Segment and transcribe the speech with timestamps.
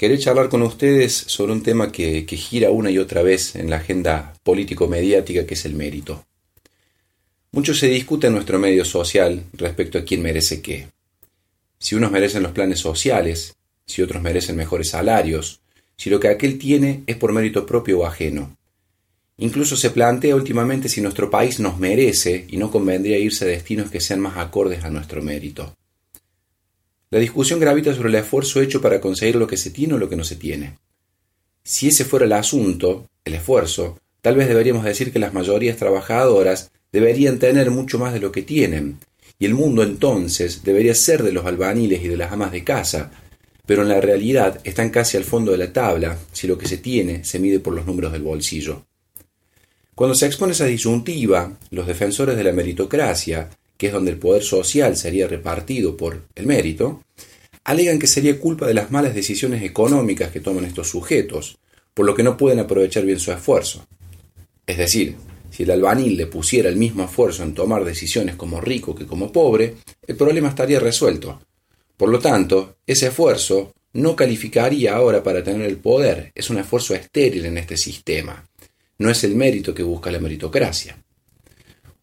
[0.00, 3.76] Queré charlar con ustedes sobre un tema que, gira una y otra vez en la
[3.76, 6.24] agenda político-mediática, que es el mérito.
[7.52, 10.86] Mucho se discute en nuestro medio social respecto a quién merece qué.
[11.78, 15.60] Si unos merecen los planes sociales, si otros merecen mejores salarios,
[15.98, 18.56] si lo que aquel tiene es por mérito propio o ajeno.
[19.36, 23.90] Incluso se plantea últimamente si nuestro país nos merece y no convendría irse a destinos
[23.90, 25.76] que sean más acordes a nuestro mérito.
[27.12, 30.08] La discusión gravita sobre el esfuerzo hecho para conseguir lo que se tiene o lo
[30.08, 30.78] que no se tiene.
[31.64, 36.70] Si ese fuera el asunto, el esfuerzo, tal vez deberíamos decir que las mayorías trabajadoras
[36.92, 38.98] deberían tener mucho más de lo que tienen,
[39.40, 43.10] y el mundo entonces debería ser de los albaniles y de las amas de casa,
[43.66, 46.78] pero en la realidad están casi al fondo de la tabla si lo que se
[46.78, 48.84] tiene se mide por los números del bolsillo.
[49.96, 54.42] Cuando se expone esa disyuntiva, los defensores de la meritocracia que es donde el poder
[54.42, 57.02] social sería repartido por el mérito,
[57.64, 61.56] alegan que sería culpa de las malas decisiones económicas que toman estos sujetos,
[61.94, 63.86] por lo que no pueden aprovechar bien su esfuerzo.
[64.66, 65.16] Es decir,
[65.50, 69.32] si el albanil le pusiera el mismo esfuerzo en tomar decisiones como rico que como
[69.32, 71.40] pobre, el problema estaría resuelto.
[71.96, 76.94] Por lo tanto, ese esfuerzo no calificaría ahora para tener el poder, es un esfuerzo
[76.94, 78.46] estéril en este sistema.
[78.98, 80.98] No es el mérito que busca la meritocracia.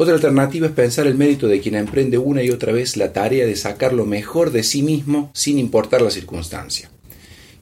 [0.00, 3.44] Otra alternativa es pensar el mérito de quien emprende una y otra vez la tarea
[3.46, 6.88] de sacar lo mejor de sí mismo sin importar la circunstancia.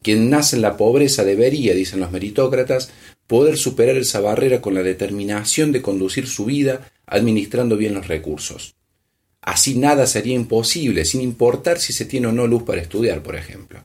[0.02, 2.90] Quien nace en la pobreza debería, dicen los meritócratas,
[3.26, 8.74] poder superar esa barrera con la determinación de conducir su vida administrando bien los recursos.
[9.40, 13.36] Así nada sería imposible, sin importar si se tiene o no luz para estudiar, por
[13.36, 13.82] ejemplo.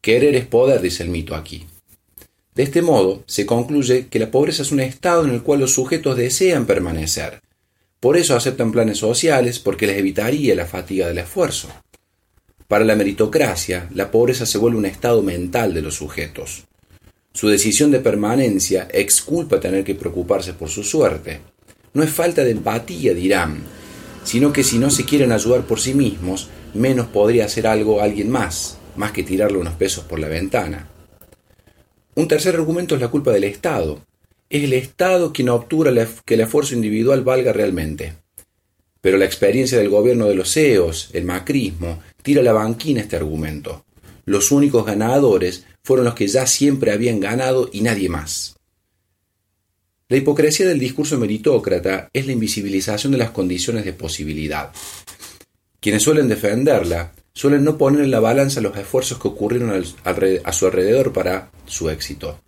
[0.00, 1.64] Querer es poder, dice el mito aquí.
[2.56, 5.74] De este modo, se concluye que la pobreza es un estado en el cual los
[5.74, 7.40] sujetos desean permanecer,
[8.00, 11.68] por eso aceptan planes sociales, porque les evitaría la fatiga del esfuerzo.
[12.68, 16.64] Para la meritocracia, la pobreza se vuelve un estado mental de los sujetos.
[17.32, 21.40] Su decisión de permanencia exculpa tener que preocuparse por su suerte.
[21.94, 23.62] No es falta de empatía, dirán,
[24.24, 28.30] sino que si no se quieren ayudar por sí mismos, menos podría hacer algo alguien
[28.30, 30.88] más, más que tirarle unos pesos por la ventana.
[32.14, 34.00] Un tercer argumento es la culpa del Estado,
[34.50, 35.92] es el Estado quien obtura
[36.24, 38.14] que el esfuerzo individual valga realmente.
[39.00, 43.84] Pero la experiencia del gobierno de los CEOs, el macrismo, tira la banquina este argumento.
[44.24, 48.56] Los únicos ganadores fueron los que ya siempre habían ganado y nadie más.
[50.08, 54.72] La hipocresía del discurso meritócrata es la invisibilización de las condiciones de posibilidad.
[55.80, 60.66] Quienes suelen defenderla suelen no poner en la balanza los esfuerzos que ocurrieron a su
[60.66, 62.40] alrededor para su éxito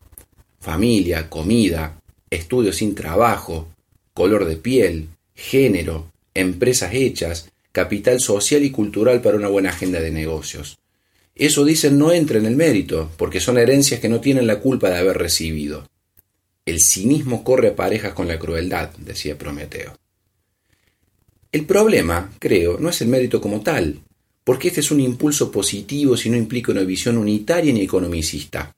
[0.60, 3.68] familia, comida, estudios sin trabajo,
[4.14, 10.10] color de piel, género, empresas hechas, capital social y cultural para una buena agenda de
[10.10, 10.78] negocios.
[11.34, 14.90] Eso dicen no entra en el mérito, porque son herencias que no tienen la culpa
[14.90, 15.88] de haber recibido.
[16.66, 19.96] El cinismo corre a parejas con la crueldad, decía Prometeo.
[21.50, 24.00] El problema, creo, no es el mérito como tal,
[24.44, 28.74] porque este es un impulso positivo si no implica una visión unitaria ni economicista.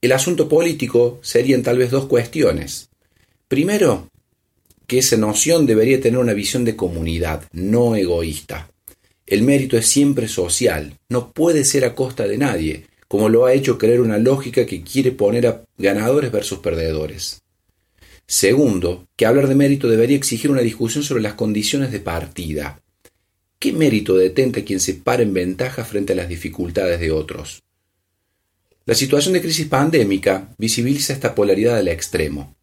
[0.00, 2.90] El asunto político serían tal vez dos cuestiones.
[3.48, 4.08] Primero,
[4.86, 8.70] que esa noción debería tener una visión de comunidad, no egoísta.
[9.26, 13.52] El mérito es siempre social, no puede ser a costa de nadie, como lo ha
[13.52, 17.42] hecho creer una lógica que quiere poner a ganadores versus perdedores.
[18.26, 22.80] Segundo, que hablar de mérito debería exigir una discusión sobre las condiciones de partida.
[23.58, 27.62] ¿Qué mérito detenta quien se para en ventaja frente a las dificultades de otros?
[28.88, 32.54] La situación de crisis pandémica visibiliza esta polaridad al extremo.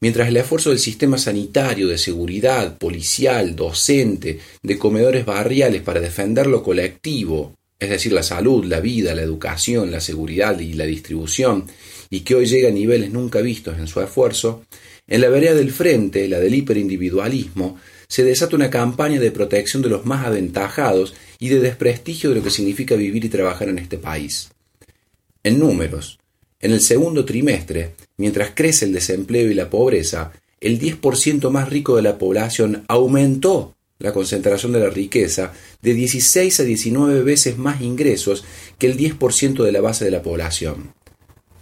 [0.00, 6.46] Mientras el esfuerzo del sistema sanitario, de seguridad, policial, docente, de comedores barriales para defender
[6.46, 11.64] lo colectivo, es decir, la salud, la vida, la educación, la seguridad y la distribución,
[12.10, 14.66] y que hoy llega a niveles nunca vistos en su esfuerzo,
[15.06, 17.78] en la vereda del frente, la del hiperindividualismo,
[18.08, 22.42] se desata una campaña de protección de los más aventajados y de desprestigio de lo
[22.42, 24.50] que significa vivir y trabajar en este país.
[25.46, 26.18] En números,
[26.58, 31.94] en el segundo trimestre, mientras crece el desempleo y la pobreza, el 10% más rico
[31.94, 37.80] de la población aumentó la concentración de la riqueza de 16 a 19 veces más
[37.80, 38.44] ingresos
[38.76, 40.94] que el 10% de la base de la población.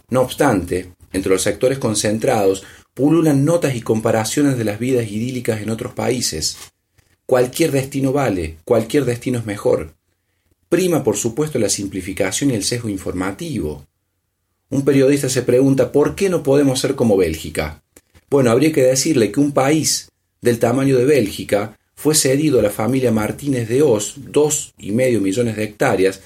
[0.09, 2.63] No obstante, entre los sectores concentrados
[2.95, 6.57] pululan notas y comparaciones de las vidas idílicas en otros países.
[7.27, 9.93] Cualquier destino vale, cualquier destino es mejor.
[10.75, 13.87] Prima, por supuesto, la simplificación y el sesgo informativo.
[14.69, 17.81] Un periodista se pregunta ¿por qué no podemos ser como Bélgica?
[18.29, 20.11] Bueno, habría que decirle que un país
[20.41, 25.21] del tamaño de Bélgica fue cedido a la familia Martínez de Oz, dos y medio
[25.21, 26.19] millones de hectáreas,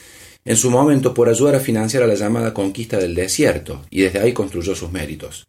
[0.44, 4.18] en su momento por ayudar a financiar a la llamada conquista del desierto, y desde
[4.18, 5.46] ahí construyó sus méritos.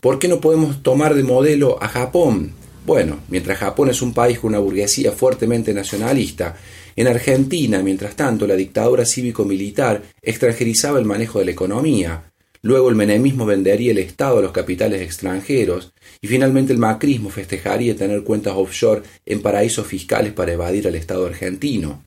[0.00, 2.52] ¿Por qué no podemos tomar de modelo a Japón?
[2.86, 6.54] Bueno, mientras Japón es un país con una burguesía fuertemente nacionalista,
[6.96, 12.32] en Argentina, mientras tanto, la dictadura cívico-militar extranjerizaba el manejo de la economía,
[12.62, 17.96] luego el menemismo vendería el Estado a los capitales extranjeros, y finalmente el macrismo festejaría
[17.96, 22.04] tener cuentas offshore en paraísos fiscales para evadir al Estado argentino.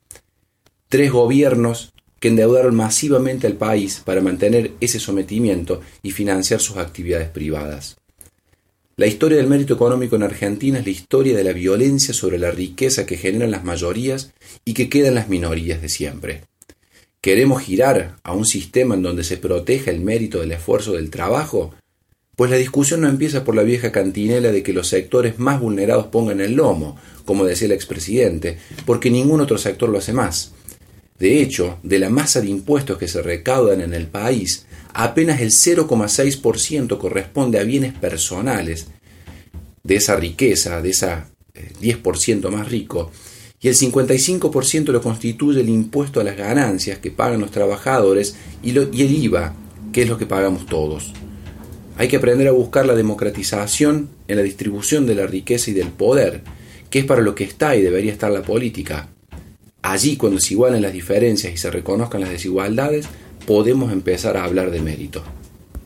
[0.89, 7.29] Tres gobiernos que endeudaron masivamente al país para mantener ese sometimiento y financiar sus actividades
[7.29, 7.97] privadas.
[8.99, 12.49] La historia del mérito económico en Argentina es la historia de la violencia sobre la
[12.49, 14.33] riqueza que generan las mayorías
[14.65, 16.45] y que quedan las minorías de siempre.
[17.21, 21.75] ¿Queremos girar a un sistema en donde se proteja el mérito del esfuerzo del trabajo?
[22.35, 26.07] Pues la discusión no empieza por la vieja cantinela de que los sectores más vulnerados
[26.07, 28.57] pongan el lomo, como decía el expresidente,
[28.87, 30.55] porque ningún otro sector lo hace más.
[31.19, 35.49] De hecho, de la masa de impuestos que se recaudan en el país, apenas el
[35.49, 38.87] 0,6% corresponde a bienes personales
[39.83, 41.29] de esa riqueza, de esa
[41.81, 43.11] 10% eh, más rico,
[43.59, 48.71] y el 55% lo constituye el impuesto a las ganancias que pagan los trabajadores y,
[48.71, 49.55] y el IVA,
[49.91, 51.13] que es lo que pagamos todos.
[51.97, 55.89] Hay que aprender a buscar la democratización en la distribución de la riqueza y del
[55.89, 56.43] poder,
[56.91, 59.09] que es para lo que está y debería estar la política.
[59.89, 63.07] Allí, cuando se igualen las diferencias y se reconozcan las desigualdades,
[63.45, 65.23] podemos empezar a hablar de mérito.